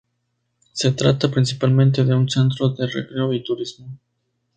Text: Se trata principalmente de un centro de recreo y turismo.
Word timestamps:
Se 0.71 0.93
trata 0.93 1.29
principalmente 1.29 2.03
de 2.03 2.15
un 2.15 2.27
centro 2.27 2.69
de 2.69 2.87
recreo 2.87 3.31
y 3.33 3.43
turismo. 3.43 3.99